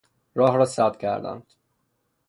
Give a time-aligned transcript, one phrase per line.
[0.33, 1.53] راه را سد کردند.